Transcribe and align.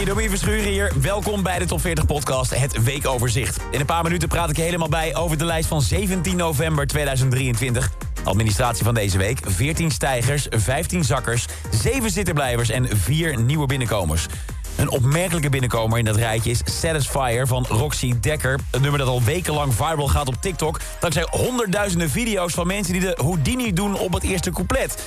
Hey, 0.00 0.08
Domien 0.08 0.28
Verschuren 0.28 0.70
hier. 0.70 0.92
Welkom 1.00 1.42
bij 1.42 1.58
de 1.58 1.64
Top 1.64 1.80
40 1.80 2.06
podcast, 2.06 2.58
het 2.58 2.82
weekoverzicht. 2.82 3.60
In 3.70 3.80
een 3.80 3.86
paar 3.86 4.02
minuten 4.02 4.28
praat 4.28 4.50
ik 4.50 4.56
helemaal 4.56 4.88
bij 4.88 5.16
over 5.16 5.38
de 5.38 5.44
lijst 5.44 5.68
van 5.68 5.82
17 5.82 6.36
november 6.36 6.86
2023. 6.86 7.90
Administratie 8.24 8.84
van 8.84 8.94
deze 8.94 9.18
week, 9.18 9.38
14 9.44 9.90
stijgers, 9.90 10.46
15 10.50 11.04
zakkers, 11.04 11.46
7 11.70 12.10
zitterblijvers 12.10 12.68
en 12.68 12.96
4 12.96 13.40
nieuwe 13.40 13.66
binnenkomers. 13.66 14.26
Een 14.76 14.90
opmerkelijke 14.90 15.48
binnenkomer 15.48 15.98
in 15.98 16.04
dat 16.04 16.16
rijtje 16.16 16.50
is 16.50 16.60
Satisfyer 16.64 17.46
van 17.46 17.66
Roxy 17.68 18.14
Dekker. 18.20 18.58
Een 18.70 18.80
nummer 18.80 18.98
dat 18.98 19.08
al 19.08 19.22
wekenlang 19.22 19.74
viral 19.74 20.08
gaat 20.08 20.28
op 20.28 20.36
TikTok. 20.40 20.80
Dankzij 21.00 21.26
honderdduizenden 21.30 22.10
video's 22.10 22.52
van 22.52 22.66
mensen 22.66 22.92
die 22.92 23.02
de 23.02 23.18
Houdini 23.22 23.72
doen 23.72 23.98
op 23.98 24.12
het 24.12 24.22
eerste 24.22 24.50
couplet. 24.50 25.06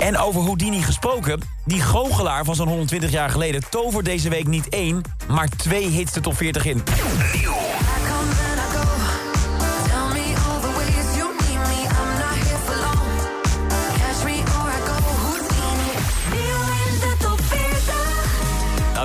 En 0.00 0.18
over 0.18 0.40
Houdini 0.40 0.82
gesproken, 0.82 1.40
die 1.64 1.80
goochelaar 1.80 2.44
van 2.44 2.54
zo'n 2.54 2.68
120 2.68 3.10
jaar 3.10 3.30
geleden... 3.30 3.62
tovert 3.70 4.04
deze 4.04 4.28
week 4.28 4.46
niet 4.46 4.68
één, 4.68 5.02
maar 5.28 5.48
twee 5.48 5.86
hits 5.86 6.12
de 6.12 6.20
top 6.20 6.36
40 6.36 6.64
in. 6.64 6.82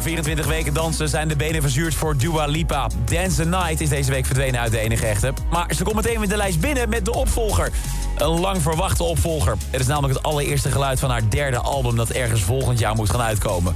24 0.05 0.45
weken 0.45 0.73
dansen 0.73 1.09
zijn 1.09 1.27
de 1.27 1.35
benen 1.35 1.61
verzuurd 1.61 1.93
voor 1.93 2.17
Dua 2.17 2.45
Lipa. 2.45 2.89
Dance 3.05 3.35
the 3.35 3.45
Night 3.45 3.81
is 3.81 3.89
deze 3.89 4.11
week 4.11 4.25
verdwenen 4.25 4.59
uit 4.59 4.71
de 4.71 4.79
enige 4.79 5.05
echte. 5.05 5.33
Maar 5.49 5.73
ze 5.75 5.83
komt 5.83 5.95
meteen 5.95 6.19
weer 6.19 6.29
de 6.29 6.37
lijst 6.37 6.59
binnen 6.59 6.89
met 6.89 7.05
de 7.05 7.13
opvolger. 7.13 7.71
Een 8.17 8.39
lang 8.39 8.61
verwachte 8.61 9.03
opvolger. 9.03 9.55
Het 9.69 9.81
is 9.81 9.87
namelijk 9.87 10.13
het 10.13 10.23
allereerste 10.23 10.71
geluid 10.71 10.99
van 10.99 11.09
haar 11.09 11.29
derde 11.29 11.57
album... 11.57 11.95
dat 11.95 12.09
ergens 12.09 12.41
volgend 12.41 12.79
jaar 12.79 12.95
moet 12.95 13.09
gaan 13.09 13.21
uitkomen. 13.21 13.75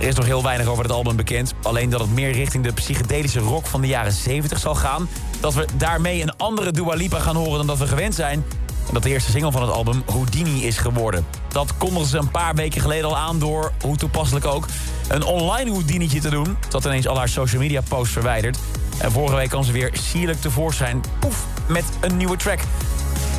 Er 0.00 0.08
is 0.08 0.14
nog 0.14 0.24
heel 0.24 0.42
weinig 0.42 0.66
over 0.66 0.82
het 0.82 0.92
album 0.92 1.16
bekend. 1.16 1.54
Alleen 1.62 1.90
dat 1.90 2.00
het 2.00 2.10
meer 2.10 2.32
richting 2.32 2.64
de 2.64 2.72
psychedelische 2.72 3.40
rock 3.40 3.66
van 3.66 3.80
de 3.80 3.86
jaren 3.86 4.12
70 4.12 4.58
zal 4.58 4.74
gaan. 4.74 5.08
Dat 5.40 5.54
we 5.54 5.66
daarmee 5.76 6.22
een 6.22 6.36
andere 6.36 6.72
Dua 6.72 6.94
Lipa 6.94 7.18
gaan 7.18 7.36
horen 7.36 7.56
dan 7.56 7.66
dat 7.66 7.78
we 7.78 7.86
gewend 7.86 8.14
zijn. 8.14 8.44
Dat 8.92 9.02
de 9.02 9.08
eerste 9.08 9.30
single 9.30 9.52
van 9.52 9.62
het 9.62 9.70
album 9.70 10.02
Houdini 10.06 10.64
is 10.64 10.78
geworden. 10.78 11.26
Dat 11.48 11.76
kondigden 11.76 12.08
ze 12.08 12.18
een 12.18 12.30
paar 12.30 12.54
weken 12.54 12.80
geleden 12.80 13.08
al 13.08 13.16
aan 13.16 13.38
door, 13.38 13.72
hoe 13.80 13.96
toepasselijk 13.96 14.46
ook... 14.46 14.66
een 15.08 15.24
online 15.24 15.70
Houdinietje 15.70 16.20
te 16.20 16.30
doen. 16.30 16.56
Dat 16.68 16.84
ineens 16.84 17.08
al 17.08 17.16
haar 17.16 17.28
social 17.28 17.60
media 17.60 17.80
posts 17.88 18.12
verwijderd. 18.12 18.58
En 18.98 19.12
vorige 19.12 19.36
week 19.36 19.48
kwam 19.48 19.64
ze 19.64 19.72
weer 19.72 19.90
sierlijk 19.92 20.40
tevoorschijn. 20.40 21.00
Poef, 21.18 21.46
met 21.66 21.84
een 22.00 22.16
nieuwe 22.16 22.36
track. 22.36 22.58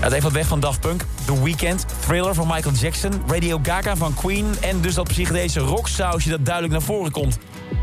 Het 0.03 0.11
heeft 0.11 0.23
wat 0.23 0.31
weg 0.31 0.47
van 0.47 0.59
Daft 0.59 0.79
Punk, 0.79 1.05
The 1.25 1.43
Weeknd, 1.43 1.85
Thriller 1.99 2.33
van 2.33 2.47
Michael 2.47 2.75
Jackson... 2.75 3.11
Radio 3.27 3.59
Gaga 3.63 3.95
van 3.95 4.13
Queen 4.13 4.45
en 4.61 4.81
dus 4.81 4.93
dat 4.93 5.07
psychedelische 5.07 5.59
rocksausje 5.59 6.29
dat 6.29 6.45
duidelijk 6.45 6.73
naar 6.73 6.83
voren 6.83 7.11
komt. 7.11 7.37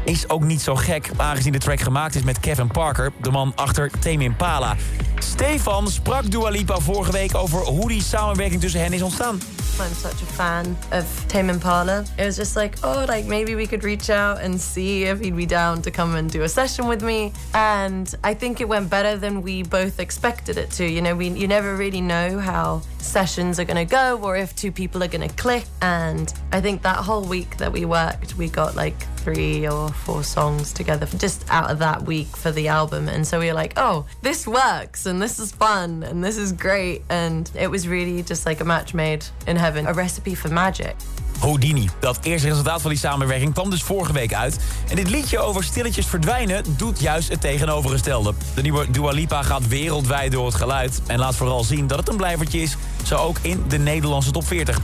Is 0.05 0.29
ook 0.29 0.43
niet 0.43 0.61
zo 0.61 0.75
gek, 0.75 1.11
aangezien 1.17 1.53
de 1.53 1.59
track 1.59 1.81
gemaakt 1.81 2.15
is 2.15 2.23
met 2.23 2.41
Kevin 2.41 2.67
Parker... 2.67 3.13
de 3.21 3.31
man 3.31 3.53
achter 3.55 3.91
Tame 3.99 4.25
Impala. 4.25 4.77
Stefan 5.23 5.91
sprak 5.91 6.31
Dua 6.31 6.51
Lipa 6.51 6.81
vorige 6.81 7.13
week 7.13 7.37
over 7.37 7.59
hoe 7.59 7.89
die 7.89 8.03
samenwerking 8.03 8.61
tussen 8.61 8.81
hen 8.81 8.93
is 8.93 9.03
ontstaan. 9.03 9.41
I'm 9.81 9.95
such 9.95 10.23
a 10.23 10.27
fan 10.27 10.77
of 10.93 11.05
Tame 11.27 11.53
Impala. 11.53 12.05
It 12.19 12.25
was 12.25 12.37
just 12.37 12.57
like, 12.57 12.77
oh, 12.83 13.07
like 13.09 13.27
maybe 13.27 13.55
we 13.55 13.67
could 13.67 13.83
reach 13.83 14.11
out 14.11 14.39
and 14.41 14.61
see 14.61 15.05
if 15.05 15.21
he'd 15.21 15.37
be 15.37 15.47
down 15.47 15.81
to 15.83 15.91
come 15.91 16.19
and 16.19 16.31
do 16.31 16.43
a 16.43 16.49
session 16.49 16.87
with 16.87 17.03
me. 17.03 17.33
And 17.55 18.15
I 18.23 18.35
think 18.35 18.61
it 18.61 18.69
went 18.69 18.91
better 18.91 19.17
than 19.17 19.41
we 19.41 19.63
both 19.63 19.99
expected 19.99 20.59
it 20.59 20.71
to. 20.73 20.85
You 20.85 21.01
know, 21.01 21.17
we 21.17 21.29
you 21.29 21.49
never 21.49 21.77
really 21.77 22.03
know 22.03 22.39
how 22.39 22.83
sessions 23.03 23.59
are 23.59 23.65
going 23.65 23.77
to 23.77 23.85
go 23.85 24.19
or 24.23 24.37
if 24.37 24.55
two 24.55 24.73
people 24.73 25.03
are 25.03 25.09
going 25.09 25.29
to 25.29 25.35
click. 25.37 25.65
And 25.81 26.33
I 26.53 26.61
think 26.61 26.83
that 26.83 26.97
whole 26.97 27.25
week 27.25 27.57
that 27.57 27.73
we 27.73 27.85
worked, 27.85 28.37
we 28.37 28.49
got 28.49 28.77
like 28.77 28.97
three 29.19 29.69
or 29.69 29.89
four 29.89 30.23
songs 30.23 30.73
together 30.73 31.07
just 31.19 31.45
out 31.51 31.71
of 31.71 31.79
that 31.79 32.03
week 32.03 32.37
for 32.37 32.51
the 32.51 32.69
album. 32.69 33.09
And 33.09 33.27
so 33.27 33.39
we 33.39 33.47
were 33.47 33.55
like, 33.55 33.75
oh, 33.77 34.07
this 34.23 34.47
works 34.47 35.07
and 35.07 35.21
this 35.21 35.39
is 35.39 35.53
fun 35.53 36.03
and 36.03 36.23
this 36.25 36.37
is 36.37 36.53
great. 36.53 37.03
And 37.09 37.51
it 37.55 37.71
was 37.71 37.87
really 37.89 38.23
just 38.23 38.47
like 38.47 38.61
a 38.61 38.65
match 38.65 38.95
made 38.95 39.25
in 39.47 39.57
heaven, 39.57 39.87
a 39.87 39.93
recipe 39.93 40.35
for 40.35 40.49
magic. 40.49 40.97
Houdini. 41.41 41.89
Dat 42.01 42.19
eerste 42.23 42.49
resultaat 42.49 42.81
van 42.81 42.91
die 42.91 42.99
samenwerking 42.99 43.53
kwam 43.53 43.71
dus 43.71 43.83
vorige 43.83 44.13
week 44.13 44.35
uit. 44.35 44.59
En 44.89 44.97
dit 44.97 45.11
liedje 45.11 45.39
over 45.39 45.65
stilletjes 45.65 46.07
verdwijnen 46.07 46.65
doet 46.77 47.01
juist 47.01 47.29
het 47.29 47.41
tegenovergestelde. 47.41 48.33
De 48.55 48.63
nieuwe 48.63 48.91
Dua 48.91 49.11
Lipa 49.11 49.43
gaat 49.43 49.69
wereldwijd 49.69 50.33
door 50.33 50.47
het 50.47 50.55
geluid... 50.55 51.01
en 51.07 51.19
laat 51.19 51.37
vooral 51.37 51.65
zien 51.65 51.87
dat 51.87 51.99
het 51.99 52.09
een 52.09 52.17
blijvertje 52.17 52.61
is, 52.61 52.77
zo 53.07 53.17
ook 53.17 53.39
in 53.43 53.65
de 53.69 53.79
Nederlandse 53.79 54.31
top 54.31 54.47
40. 54.47 54.79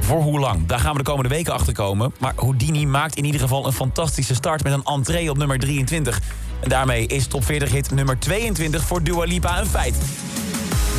Voor 0.00 0.22
hoe 0.22 0.38
lang? 0.38 0.66
Daar 0.66 0.78
gaan 0.78 0.92
we 0.92 0.98
de 0.98 1.04
komende 1.04 1.28
weken 1.28 1.52
achter 1.52 1.72
komen. 1.72 2.14
Maar 2.18 2.32
Houdini 2.36 2.86
maakt 2.86 3.16
in 3.16 3.24
ieder 3.24 3.40
geval 3.40 3.66
een 3.66 3.72
fantastische 3.72 4.34
start 4.34 4.62
met 4.62 4.72
een 4.72 4.84
entree 4.84 5.30
op 5.30 5.36
nummer 5.36 5.58
23. 5.58 6.20
En 6.60 6.68
daarmee 6.68 7.06
is 7.06 7.26
top 7.26 7.44
40 7.44 7.70
hit 7.70 7.90
nummer 7.90 8.18
22 8.18 8.82
voor 8.82 9.02
Dua 9.02 9.24
Lipa 9.24 9.60
een 9.60 9.66
feit. 9.66 9.96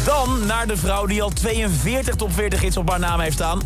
Dan 0.05 0.45
naar 0.45 0.67
de 0.67 0.77
vrouw 0.77 1.05
die 1.05 1.21
al 1.21 1.29
42 1.29 2.15
top 2.15 2.33
40 2.33 2.61
hits 2.61 2.77
op 2.77 2.89
haar 2.89 2.99
naam 2.99 3.19
heeft 3.19 3.35
staan. 3.35 3.61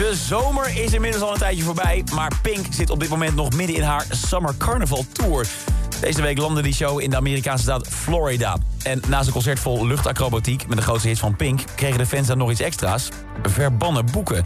De 0.00 0.14
zomer 0.14 0.82
is 0.82 0.92
inmiddels 0.92 1.22
al 1.22 1.32
een 1.32 1.38
tijdje 1.38 1.62
voorbij, 1.62 2.04
maar 2.14 2.32
Pink 2.42 2.66
zit 2.70 2.90
op 2.90 3.00
dit 3.00 3.08
moment 3.08 3.34
nog 3.34 3.52
midden 3.52 3.76
in 3.76 3.82
haar 3.82 4.06
Summer 4.10 4.56
Carnival 4.56 5.04
Tour. 5.12 5.46
Deze 6.00 6.22
week 6.22 6.38
landde 6.38 6.62
die 6.62 6.74
show 6.74 7.00
in 7.00 7.10
de 7.10 7.16
Amerikaanse 7.16 7.62
staat 7.62 7.88
Florida. 7.88 8.56
En 8.82 9.02
na 9.08 9.20
zijn 9.20 9.32
concert 9.32 9.58
vol 9.58 9.86
luchtacrobatiek 9.86 10.68
met 10.68 10.76
de 10.76 10.82
grootste 10.82 11.08
hits 11.08 11.20
van 11.20 11.36
Pink... 11.36 11.60
kregen 11.74 11.98
de 11.98 12.06
fans 12.06 12.26
dan 12.26 12.38
nog 12.38 12.50
iets 12.50 12.60
extra's. 12.60 13.08
Verbannen 13.42 14.06
boeken. 14.12 14.44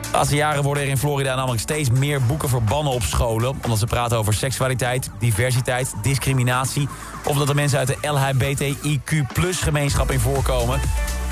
De 0.00 0.08
laatste 0.12 0.36
jaren 0.36 0.62
worden 0.62 0.82
er 0.82 0.88
in 0.88 0.98
Florida 0.98 1.34
namelijk 1.34 1.60
steeds 1.60 1.90
meer 1.90 2.22
boeken 2.22 2.48
verbannen 2.48 2.92
op 2.92 3.02
scholen... 3.02 3.58
omdat 3.62 3.78
ze 3.78 3.86
praten 3.86 4.18
over 4.18 4.34
seksualiteit, 4.34 5.10
diversiteit, 5.18 5.94
discriminatie... 6.02 6.88
of 7.24 7.36
dat 7.36 7.48
er 7.48 7.54
mensen 7.54 7.78
uit 7.78 7.88
de 7.88 8.08
LHBTIQ-gemeenschap 8.08 10.10
in 10.10 10.20
voorkomen. 10.20 10.80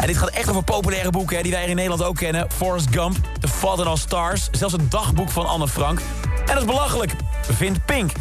En 0.01 0.07
dit 0.07 0.17
gaat 0.17 0.29
echt 0.29 0.49
over 0.49 0.65
populaire 0.65 1.11
boeken 1.11 1.37
hè, 1.37 1.43
die 1.43 1.53
wij 1.53 1.67
in 1.67 1.77
Nederland 1.77 2.03
ook 2.03 2.17
kennen. 2.17 2.51
Forrest 2.51 2.87
Gump, 2.91 3.17
The 3.41 3.49
Fault 3.49 3.79
in 3.79 3.87
All 3.87 3.97
Stars, 3.97 4.49
zelfs 4.51 4.75
het 4.75 4.91
dagboek 4.91 5.31
van 5.31 5.47
Anne 5.47 5.69
Frank. 5.69 5.99
En 6.41 6.47
dat 6.47 6.57
is 6.57 6.65
belachelijk, 6.65 7.13
vindt 7.43 7.85
Pink. 7.85 8.13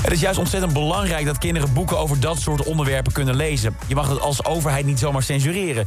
Het 0.00 0.12
is 0.12 0.20
juist 0.20 0.38
ontzettend 0.38 0.72
belangrijk 0.72 1.26
dat 1.26 1.38
kinderen 1.38 1.72
boeken 1.72 1.98
over 1.98 2.20
dat 2.20 2.40
soort 2.40 2.62
onderwerpen 2.62 3.12
kunnen 3.12 3.36
lezen. 3.36 3.76
Je 3.86 3.94
mag 3.94 4.08
het 4.08 4.20
als 4.20 4.44
overheid 4.44 4.86
niet 4.86 4.98
zomaar 4.98 5.22
censureren. 5.22 5.86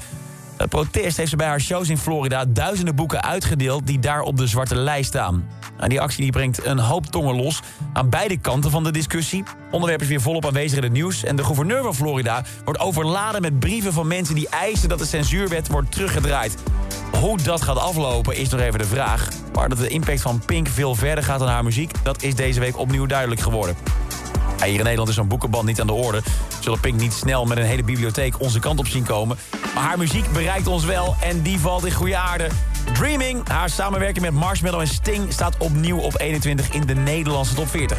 Protest 0.69 1.17
heeft 1.17 1.29
ze 1.29 1.35
bij 1.35 1.47
haar 1.47 1.61
shows 1.61 1.89
in 1.89 1.97
Florida 1.97 2.45
duizenden 2.47 2.95
boeken 2.95 3.23
uitgedeeld 3.23 3.87
die 3.87 3.99
daar 3.99 4.21
op 4.21 4.37
de 4.37 4.47
zwarte 4.47 4.75
lijst 4.75 5.07
staan. 5.07 5.47
En 5.77 5.89
die 5.89 6.01
actie 6.01 6.21
die 6.21 6.31
brengt 6.31 6.65
een 6.65 6.79
hoop 6.79 7.05
tongen 7.05 7.35
los 7.35 7.61
aan 7.93 8.09
beide 8.09 8.37
kanten 8.37 8.71
van 8.71 8.83
de 8.83 8.91
discussie. 8.91 9.43
Onderwerp 9.71 10.01
is 10.01 10.07
weer 10.07 10.21
volop 10.21 10.45
aanwezig 10.45 10.77
in 10.77 10.83
het 10.83 10.91
nieuws. 10.91 11.23
En 11.23 11.35
de 11.35 11.43
gouverneur 11.43 11.83
van 11.83 11.95
Florida 11.95 12.43
wordt 12.63 12.79
overladen 12.79 13.41
met 13.41 13.59
brieven 13.59 13.93
van 13.93 14.07
mensen 14.07 14.35
die 14.35 14.49
eisen 14.49 14.89
dat 14.89 14.99
de 14.99 15.05
censuurwet 15.05 15.67
wordt 15.67 15.91
teruggedraaid. 15.91 16.55
Hoe 17.19 17.37
dat 17.37 17.61
gaat 17.61 17.77
aflopen 17.77 18.37
is 18.37 18.49
nog 18.49 18.59
even 18.59 18.79
de 18.79 18.85
vraag. 18.85 19.27
Maar 19.53 19.69
dat 19.69 19.77
de 19.77 19.87
impact 19.87 20.21
van 20.21 20.41
Pink 20.45 20.67
veel 20.67 20.95
verder 20.95 21.23
gaat 21.23 21.39
dan 21.39 21.47
haar 21.47 21.63
muziek... 21.63 21.91
dat 22.03 22.23
is 22.23 22.35
deze 22.35 22.59
week 22.59 22.77
opnieuw 22.77 23.05
duidelijk 23.05 23.41
geworden. 23.41 23.75
Hier 24.63 24.77
in 24.77 24.83
Nederland 24.83 25.09
is 25.09 25.15
zo'n 25.15 25.27
boekenband 25.27 25.65
niet 25.65 25.81
aan 25.81 25.87
de 25.87 25.93
orde. 25.93 26.21
Zullen 26.59 26.79
Pink 26.79 26.99
niet 26.99 27.13
snel 27.13 27.45
met 27.45 27.57
een 27.57 27.63
hele 27.63 27.83
bibliotheek 27.83 28.39
onze 28.39 28.59
kant 28.59 28.79
op 28.79 28.87
zien 28.87 29.03
komen. 29.03 29.37
Maar 29.73 29.83
haar 29.83 29.97
muziek 29.97 30.31
bereikt 30.33 30.67
ons 30.67 30.85
wel 30.85 31.15
en 31.21 31.41
die 31.41 31.59
valt 31.59 31.85
in 31.85 31.91
goede 31.91 32.17
aarde. 32.17 32.49
Dreaming, 32.93 33.47
haar 33.47 33.69
samenwerking 33.69 34.25
met 34.25 34.33
Marshmallow 34.33 34.79
en 34.79 34.87
Sting... 34.87 35.33
staat 35.33 35.57
opnieuw 35.57 35.97
op 35.97 36.19
21 36.19 36.69
in 36.69 36.85
de 36.85 36.95
Nederlandse 36.95 37.53
top 37.53 37.69
40. 37.69 37.97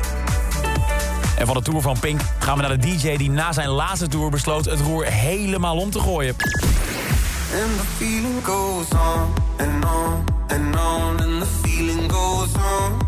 En 1.39 1.47
van 1.47 1.57
de 1.57 1.63
tour 1.63 1.81
van 1.81 1.99
Pink 1.99 2.21
gaan 2.39 2.57
we 2.57 2.63
naar 2.63 2.79
de 2.79 2.87
DJ... 2.87 3.17
die 3.17 3.31
na 3.31 3.53
zijn 3.53 3.69
laatste 3.69 4.09
tour 4.09 4.31
besloot 4.31 4.65
het 4.65 4.81
roer 4.81 5.05
helemaal 5.05 5.77
om 5.77 5.91
te 5.91 6.01
gooien. 6.01 6.37
And 7.53 7.81
feeling 7.97 8.45
goes 8.45 8.89
on 8.91 9.35
and 9.59 9.85
on 9.85 10.25
and 10.49 10.77
on 10.77 11.21
and 11.21 11.41
the 11.41 11.47
feeling 11.63 12.13
goes 12.13 12.55
on 12.55 13.06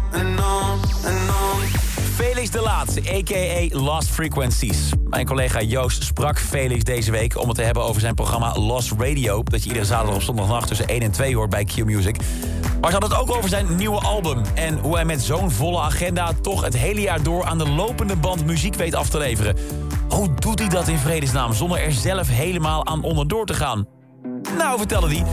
Felix 2.38 2.56
de 2.56 2.62
Laat, 2.62 2.98
a.k.a. 3.08 3.78
Lost 3.78 4.08
Frequencies. 4.08 4.90
Mijn 5.04 5.26
collega 5.26 5.62
Joost 5.62 6.02
sprak 6.02 6.38
Felix 6.38 6.84
deze 6.84 7.10
week 7.10 7.38
om 7.38 7.48
het 7.48 7.56
te 7.56 7.62
hebben 7.62 7.82
over 7.82 8.00
zijn 8.00 8.14
programma 8.14 8.54
Lost 8.54 8.92
Radio... 8.98 9.42
dat 9.42 9.62
je 9.62 9.66
iedere 9.68 9.84
zaterdag 9.84 10.14
op 10.14 10.22
zondagnacht 10.22 10.68
tussen 10.68 10.86
1 10.86 11.00
en 11.00 11.10
2 11.10 11.36
hoort 11.36 11.50
bij 11.50 11.64
Q-Music. 11.64 12.16
Maar 12.80 12.90
ze 12.90 12.98
had 12.98 13.10
het 13.10 13.20
ook 13.20 13.36
over 13.36 13.48
zijn 13.48 13.76
nieuwe 13.76 14.00
album... 14.00 14.42
en 14.54 14.78
hoe 14.78 14.94
hij 14.94 15.04
met 15.04 15.22
zo'n 15.22 15.50
volle 15.50 15.80
agenda 15.80 16.32
toch 16.40 16.64
het 16.64 16.76
hele 16.76 17.00
jaar 17.00 17.22
door... 17.22 17.44
aan 17.44 17.58
de 17.58 17.68
lopende 17.68 18.16
band 18.16 18.46
muziek 18.46 18.74
weet 18.74 18.94
af 18.94 19.08
te 19.08 19.18
leveren. 19.18 19.56
Hoe 20.08 20.34
doet 20.34 20.58
hij 20.58 20.68
dat 20.68 20.88
in 20.88 20.98
vredesnaam 20.98 21.52
zonder 21.52 21.78
er 21.78 21.92
zelf 21.92 22.28
helemaal 22.28 22.86
aan 22.86 23.02
onderdoor 23.02 23.46
te 23.46 23.54
gaan? 23.54 23.86
Nou, 24.58 24.78
vertelde 24.78 25.08
hij, 25.08 25.24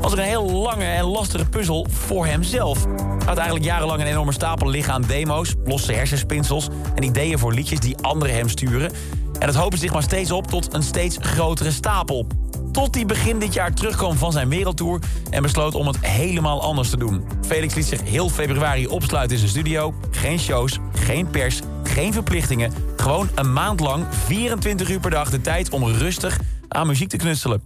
was 0.00 0.12
er 0.12 0.18
een 0.18 0.24
heel 0.24 0.50
lange 0.50 0.84
en 0.84 1.04
lastige 1.04 1.44
puzzel 1.44 1.86
voor 1.90 2.26
hemzelf. 2.26 2.84
Hij 2.84 3.26
had 3.26 3.36
eigenlijk 3.36 3.64
jarenlang 3.64 4.00
een 4.00 4.06
enorme 4.06 4.32
stapel 4.32 4.68
liggen 4.68 4.92
aan 4.92 5.02
demo's... 5.02 5.54
losse 5.64 5.92
hersenspinsels 5.92 6.68
en 6.94 7.02
ideeën 7.02 7.38
voor 7.38 7.52
liedjes 7.52 7.80
die 7.80 7.96
anderen 7.96 8.34
hem 8.34 8.48
sturen. 8.48 8.92
En 9.38 9.46
het 9.46 9.56
hopen 9.56 9.78
zich 9.78 9.92
maar 9.92 10.02
steeds 10.02 10.30
op 10.30 10.46
tot 10.46 10.74
een 10.74 10.82
steeds 10.82 11.16
grotere 11.20 11.70
stapel. 11.70 12.26
Tot 12.72 12.94
hij 12.94 13.06
begin 13.06 13.38
dit 13.38 13.54
jaar 13.54 13.74
terugkwam 13.74 14.16
van 14.16 14.32
zijn 14.32 14.48
wereldtour... 14.48 15.00
en 15.30 15.42
besloot 15.42 15.74
om 15.74 15.86
het 15.86 16.06
helemaal 16.06 16.62
anders 16.62 16.90
te 16.90 16.96
doen. 16.96 17.24
Felix 17.46 17.74
liet 17.74 17.86
zich 17.86 18.02
heel 18.02 18.28
februari 18.28 18.86
opsluiten 18.86 19.32
in 19.32 19.38
zijn 19.38 19.50
studio. 19.50 19.94
Geen 20.10 20.38
shows, 20.38 20.78
geen 20.92 21.30
pers, 21.30 21.60
geen 21.82 22.12
verplichtingen. 22.12 22.72
Gewoon 22.96 23.28
een 23.34 23.52
maand 23.52 23.80
lang, 23.80 24.04
24 24.10 24.90
uur 24.90 25.00
per 25.00 25.10
dag... 25.10 25.30
de 25.30 25.40
tijd 25.40 25.70
om 25.70 25.84
rustig 25.84 26.38
aan 26.68 26.86
muziek 26.86 27.08
te 27.08 27.16
knutselen. 27.16 27.62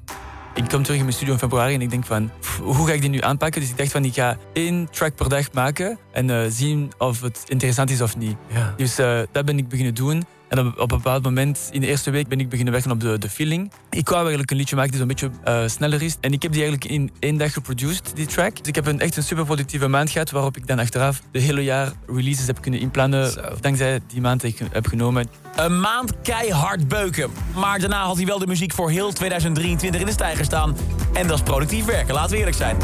Ik 0.54 0.69
kom 0.69 0.82
terug 0.82 0.99
in 0.99 1.04
mijn 1.04 1.16
studio 1.16 1.32
in 1.32 1.38
februari 1.38 1.75
en 1.75 1.81
ik 1.81 1.90
denk 1.90 2.06
van, 2.06 2.31
hoe 2.62 2.87
ga 2.87 2.93
ik 2.93 3.00
dit 3.00 3.10
nu 3.10 3.20
aanpakken? 3.20 3.60
Dus 3.60 3.70
ik 3.70 3.76
dacht 3.76 3.90
van, 3.90 4.04
ik 4.04 4.14
ga 4.14 4.37
één 4.52 4.88
track 4.90 5.14
per 5.14 5.28
dag 5.28 5.52
maken 5.52 5.99
en 6.10 6.28
uh, 6.28 6.44
zien 6.49 6.93
of 6.99 7.20
het 7.20 7.44
interessant 7.49 7.90
is 7.90 8.00
of 8.00 8.16
niet. 8.16 8.37
Ja. 8.52 8.75
Dus 8.76 8.99
uh, 8.99 9.20
dat 9.32 9.44
ben 9.44 9.58
ik 9.58 9.69
beginnen 9.69 9.94
doen. 9.94 10.25
En 10.52 10.58
op, 10.58 10.78
op, 10.78 10.90
een 10.90 10.96
bepaald 10.96 11.22
moment, 11.22 11.69
in 11.70 11.81
de 11.81 11.87
eerste 11.87 12.10
week, 12.10 12.28
ben 12.28 12.40
ik 12.40 12.49
beginnen 12.49 12.72
werken 12.72 12.90
op 12.90 13.00
de, 13.00 13.19
de 13.19 13.28
feeling. 13.28 13.72
Ik 13.90 14.08
wou 14.08 14.20
eigenlijk 14.20 14.50
een 14.50 14.56
liedje 14.56 14.76
maken 14.76 14.90
die 14.90 15.00
zo'n 15.00 15.08
beetje 15.08 15.31
uh, 15.49 15.69
sneller 15.69 16.02
is. 16.02 16.16
En 16.20 16.32
ik 16.32 16.43
heb 16.43 16.52
die 16.52 16.62
eigenlijk 16.62 16.93
in 16.93 17.10
één 17.19 17.37
dag 17.37 17.52
geproduced, 17.52 18.12
die 18.14 18.26
track. 18.26 18.56
Dus 18.56 18.66
ik 18.66 18.75
heb 18.75 18.87
een, 18.87 19.00
echt 19.00 19.16
een 19.16 19.22
super 19.22 19.44
productieve 19.44 19.88
maand 19.88 20.10
gehad, 20.10 20.31
waarop 20.31 20.56
ik 20.56 20.66
dan 20.66 20.78
achteraf 20.78 21.22
de 21.31 21.38
hele 21.38 21.64
jaar 21.64 21.93
releases 22.06 22.46
heb 22.46 22.60
kunnen 22.60 22.81
inplannen. 22.81 23.31
Zo. 23.31 23.40
Dankzij 23.60 24.00
die 24.06 24.20
maand 24.20 24.40
die 24.40 24.50
ik 24.50 24.69
heb 24.72 24.87
genomen. 24.87 25.28
Een 25.56 25.81
maand 25.81 26.12
keihard 26.22 26.88
beuken. 26.88 27.31
Maar 27.55 27.78
daarna 27.78 28.05
had 28.05 28.16
hij 28.16 28.26
wel 28.26 28.38
de 28.38 28.46
muziek 28.46 28.72
voor 28.72 28.90
heel 28.90 29.12
2023 29.12 30.00
in 30.00 30.06
de 30.06 30.12
stijger 30.12 30.44
staan. 30.44 30.76
En 31.12 31.26
dat 31.26 31.37
is 31.37 31.43
productief 31.43 31.84
werken, 31.84 32.14
laten 32.14 32.31
we 32.31 32.37
eerlijk 32.37 32.56
zijn. 32.56 32.76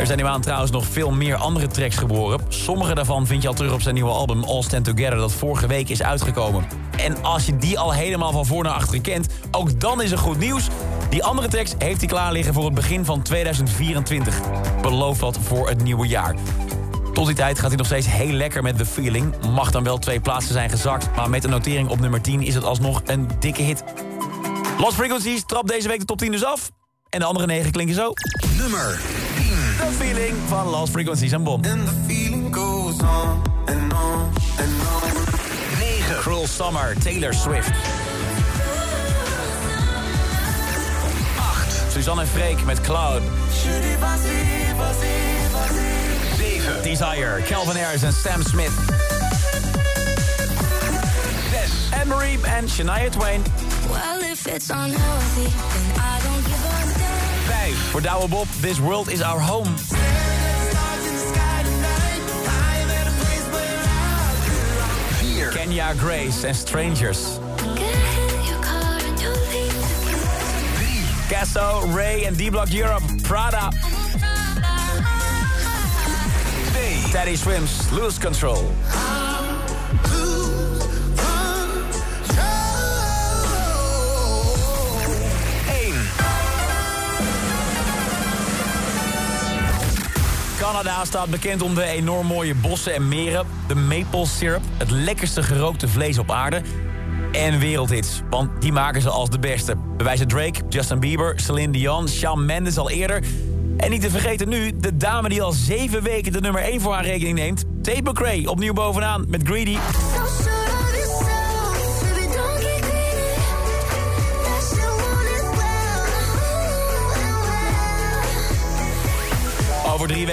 Er 0.00 0.06
zijn 0.06 0.18
die 0.18 0.26
maand 0.26 0.42
trouwens 0.42 0.70
nog 0.70 0.86
veel 0.86 1.10
meer 1.10 1.36
andere 1.36 1.66
tracks 1.66 1.96
geboren. 1.96 2.40
Sommige 2.48 2.94
daarvan 2.94 3.26
vind 3.26 3.42
je 3.42 3.48
al 3.48 3.54
terug 3.54 3.72
op 3.72 3.82
zijn 3.82 3.94
nieuwe 3.94 4.10
album 4.10 4.44
All 4.44 4.62
Stand 4.62 4.84
Together... 4.84 5.16
dat 5.16 5.32
vorige 5.32 5.66
week 5.66 5.88
is 5.88 6.02
uitgekomen. 6.02 6.64
En 6.96 7.22
als 7.22 7.46
je 7.46 7.56
die 7.56 7.78
al 7.78 7.92
helemaal 7.92 8.32
van 8.32 8.46
voor 8.46 8.62
naar 8.62 8.72
achteren 8.72 9.00
kent... 9.00 9.26
ook 9.50 9.80
dan 9.80 10.02
is 10.02 10.10
er 10.10 10.18
goed 10.18 10.38
nieuws. 10.38 10.68
Die 11.10 11.24
andere 11.24 11.48
tracks 11.48 11.74
heeft 11.78 11.98
hij 11.98 12.08
klaar 12.08 12.32
liggen 12.32 12.54
voor 12.54 12.64
het 12.64 12.74
begin 12.74 13.04
van 13.04 13.22
2024. 13.22 14.40
Beloof 14.82 15.18
dat 15.18 15.38
voor 15.38 15.68
het 15.68 15.82
nieuwe 15.82 16.06
jaar. 16.06 16.34
Tot 17.12 17.26
die 17.26 17.34
tijd 17.34 17.58
gaat 17.58 17.68
hij 17.68 17.76
nog 17.76 17.86
steeds 17.86 18.06
heel 18.06 18.32
lekker 18.32 18.62
met 18.62 18.78
The 18.78 18.86
Feeling. 18.86 19.34
Mag 19.54 19.70
dan 19.70 19.84
wel 19.84 19.98
twee 19.98 20.20
plaatsen 20.20 20.52
zijn 20.52 20.70
gezakt... 20.70 21.16
maar 21.16 21.30
met 21.30 21.44
een 21.44 21.50
notering 21.50 21.88
op 21.88 22.00
nummer 22.00 22.20
10 22.20 22.42
is 22.42 22.54
het 22.54 22.64
alsnog 22.64 23.02
een 23.06 23.28
dikke 23.40 23.62
hit. 23.62 23.84
Lost 24.78 24.94
Frequencies 24.94 25.44
trapt 25.46 25.68
deze 25.68 25.88
week 25.88 25.98
de 25.98 26.04
top 26.04 26.18
10 26.18 26.30
dus 26.30 26.44
af. 26.44 26.70
En 27.08 27.18
de 27.18 27.24
andere 27.24 27.46
negen 27.46 27.70
klinken 27.70 27.94
zo. 27.94 28.12
Nummer 28.56 29.00
The 29.78 29.86
Feeling 29.98 30.34
van 30.48 30.66
Lost 30.66 30.92
Frequencies 30.92 31.32
en 31.32 31.44
Bom. 31.44 31.64
And 31.64 31.86
the 31.86 31.92
feeling 32.08 32.50
goes 32.50 33.00
on 33.00 33.42
and 33.66 33.92
on 33.92 34.32
and 34.58 34.82
on. 34.82 35.02
9. 35.78 36.20
Cruel 36.20 36.46
Summer, 36.46 36.94
Taylor 36.94 37.32
Swift. 37.32 37.68
8. 37.68 37.74
Suzanne 41.92 42.20
en 42.20 42.26
Freek 42.26 42.64
met 42.64 42.80
Cloud. 42.80 43.22
7. 43.50 43.80
Desire, 46.82 47.42
Calvin 47.46 47.76
Harris 47.76 48.02
en 48.02 48.12
Sam 48.12 48.42
Smith. 48.42 48.72
6. 51.50 51.90
Anne-Marie 52.00 52.38
en 52.44 52.68
Shania 52.68 53.10
Twain. 53.10 53.42
Well, 53.88 54.22
if 54.22 54.46
it's 54.46 54.70
unhealthy, 54.70 55.44
then 55.44 56.00
I 56.00 56.09
5. 57.74 57.90
Voor 57.90 58.02
Douwe 58.02 58.28
Bob, 58.28 58.46
This 58.60 58.78
World 58.78 59.08
Is 59.08 59.22
Our 59.22 59.40
Home. 59.40 59.70
4. 65.20 65.48
Kenya 65.48 65.92
Grace 65.92 66.46
en 66.46 66.54
Strangers. 66.54 67.18
3. 70.78 71.04
Casso, 71.28 71.90
Ray 71.94 72.24
en 72.24 72.34
D-Block 72.34 72.68
Europe, 72.68 73.02
Prada. 73.22 73.68
2. 76.72 77.10
Teddy 77.10 77.36
Swims, 77.36 77.70
Lose 77.90 78.20
Control. 78.20 78.70
Canada 90.72 91.04
staat 91.04 91.30
bekend 91.30 91.62
om 91.62 91.74
de 91.74 91.84
enorm 91.84 92.26
mooie 92.26 92.54
bossen 92.54 92.94
en 92.94 93.08
meren. 93.08 93.46
De 93.66 93.74
maple 93.74 94.26
syrup, 94.26 94.62
het 94.76 94.90
lekkerste 94.90 95.42
gerookte 95.42 95.88
vlees 95.88 96.18
op 96.18 96.30
aarde. 96.30 96.62
En 97.32 97.58
wereldhits, 97.58 98.20
want 98.30 98.62
die 98.62 98.72
maken 98.72 99.02
ze 99.02 99.08
als 99.08 99.30
de 99.30 99.38
beste. 99.38 99.76
Bewijzen 99.96 100.28
Drake, 100.28 100.60
Justin 100.68 101.00
Bieber, 101.00 101.40
Celine 101.40 101.72
Dion, 101.72 102.08
Shawn 102.08 102.44
Mendes 102.44 102.78
al 102.78 102.90
eerder. 102.90 103.24
En 103.76 103.90
niet 103.90 104.00
te 104.00 104.10
vergeten 104.10 104.48
nu, 104.48 104.76
de 104.76 104.96
dame 104.96 105.28
die 105.28 105.42
al 105.42 105.52
zeven 105.52 106.02
weken 106.02 106.32
de 106.32 106.40
nummer 106.40 106.62
1 106.62 106.80
voor 106.80 106.92
haar 106.94 107.04
rekening 107.04 107.38
neemt. 107.38 107.64
Tate 107.82 108.02
McRae, 108.02 108.50
opnieuw 108.50 108.72
bovenaan 108.72 109.24
met 109.28 109.42
Greedy. 109.44 109.76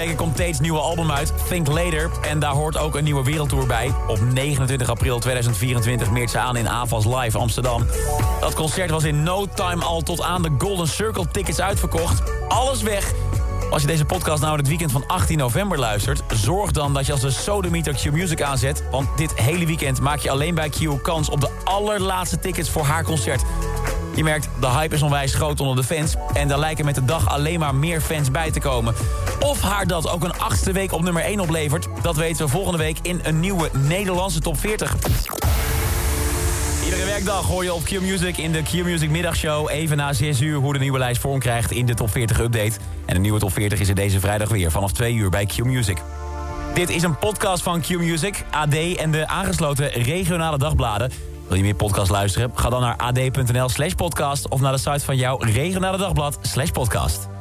Weken 0.08 0.24
komt 0.24 0.36
Tate's 0.36 0.60
nieuwe 0.60 0.78
album 0.78 1.10
uit, 1.10 1.32
Think 1.48 1.66
Later. 1.66 2.10
En 2.22 2.38
daar 2.38 2.52
hoort 2.52 2.78
ook 2.78 2.96
een 2.96 3.04
nieuwe 3.04 3.24
wereldtour 3.24 3.66
bij. 3.66 3.94
Op 4.06 4.20
29 4.32 4.88
april 4.88 5.18
2024 5.18 6.10
meert 6.10 6.30
ze 6.30 6.38
aan 6.38 6.56
in 6.56 6.68
AVAS 6.68 7.04
Live 7.04 7.38
Amsterdam. 7.38 7.86
Dat 8.40 8.54
concert 8.54 8.90
was 8.90 9.04
in 9.04 9.22
no 9.22 9.46
time 9.54 9.84
al 9.84 10.00
tot 10.00 10.22
aan 10.22 10.42
de 10.42 10.50
Golden 10.58 10.88
Circle 10.88 11.26
tickets 11.30 11.60
uitverkocht. 11.60 12.22
Alles 12.48 12.82
weg. 12.82 13.12
Als 13.70 13.82
je 13.82 13.88
deze 13.88 14.04
podcast 14.04 14.40
nou 14.40 14.52
in 14.52 14.58
het 14.58 14.68
weekend 14.68 14.92
van 14.92 15.06
18 15.06 15.38
november 15.38 15.78
luistert... 15.78 16.22
zorg 16.34 16.70
dan 16.70 16.94
dat 16.94 17.06
je 17.06 17.12
als 17.12 17.20
de 17.20 17.30
Sodomieter 17.30 17.94
Q 17.94 18.10
Music 18.10 18.42
aanzet... 18.42 18.82
want 18.90 19.08
dit 19.16 19.34
hele 19.34 19.66
weekend 19.66 20.00
maak 20.00 20.18
je 20.18 20.30
alleen 20.30 20.54
bij 20.54 20.68
Q 20.68 21.02
kans... 21.02 21.28
op 21.28 21.40
de 21.40 21.50
allerlaatste 21.64 22.38
tickets 22.38 22.70
voor 22.70 22.84
haar 22.84 23.04
concert. 23.04 23.42
Je 24.18 24.24
merkt, 24.24 24.48
de 24.60 24.68
hype 24.68 24.94
is 24.94 25.02
onwijs 25.02 25.34
groot 25.34 25.60
onder 25.60 25.76
de 25.76 25.82
fans... 25.82 26.14
en 26.34 26.48
daar 26.48 26.58
lijken 26.58 26.84
met 26.84 26.94
de 26.94 27.04
dag 27.04 27.28
alleen 27.28 27.58
maar 27.58 27.74
meer 27.74 28.00
fans 28.00 28.30
bij 28.30 28.50
te 28.50 28.60
komen. 28.60 28.94
Of 29.40 29.60
haar 29.60 29.86
dat 29.86 30.08
ook 30.08 30.24
een 30.24 30.38
achtste 30.38 30.72
week 30.72 30.92
op 30.92 31.02
nummer 31.02 31.22
1 31.22 31.40
oplevert... 31.40 31.86
dat 32.02 32.16
weten 32.16 32.44
we 32.44 32.50
volgende 32.50 32.78
week 32.78 32.98
in 33.02 33.20
een 33.22 33.40
nieuwe 33.40 33.70
Nederlandse 33.72 34.40
top 34.40 34.58
40. 34.58 34.96
Iedere 36.84 37.04
werkdag 37.04 37.46
hoor 37.46 37.64
je 37.64 37.72
op 37.72 37.84
Q-Music 37.84 38.36
in 38.36 38.52
de 38.52 38.62
Q-Music 38.62 39.10
middagshow... 39.10 39.70
even 39.70 39.96
na 39.96 40.12
6 40.12 40.40
uur 40.40 40.58
hoe 40.58 40.72
de 40.72 40.78
nieuwe 40.78 40.98
lijst 40.98 41.20
vorm 41.20 41.38
krijgt 41.38 41.70
in 41.70 41.86
de 41.86 41.94
top 41.94 42.10
40 42.10 42.40
update. 42.40 42.78
En 43.04 43.14
de 43.14 43.20
nieuwe 43.20 43.38
top 43.38 43.52
40 43.52 43.80
is 43.80 43.88
er 43.88 43.94
deze 43.94 44.20
vrijdag 44.20 44.48
weer 44.48 44.70
vanaf 44.70 44.92
2 44.92 45.14
uur 45.14 45.30
bij 45.30 45.46
Q-Music. 45.46 45.98
Dit 46.74 46.88
is 46.88 47.02
een 47.02 47.18
podcast 47.18 47.62
van 47.62 47.80
Q-Music, 47.80 48.44
AD 48.50 48.74
en 48.96 49.10
de 49.10 49.28
aangesloten 49.28 49.88
regionale 49.88 50.58
dagbladen. 50.58 51.10
Wil 51.48 51.56
je 51.56 51.62
meer 51.62 51.74
podcast 51.74 52.10
luisteren? 52.10 52.50
Ga 52.54 52.70
dan 52.70 52.80
naar 52.80 52.96
ad.nl 52.96 53.68
slash 53.68 53.92
podcast... 53.92 54.48
of 54.48 54.60
naar 54.60 54.72
de 54.72 54.78
site 54.78 55.00
van 55.04 55.16
jouw 55.16 55.36
regionale 55.36 55.98
dagblad 55.98 56.38
slash 56.42 56.70
podcast. 56.70 57.37